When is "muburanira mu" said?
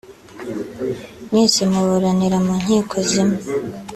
1.71-2.53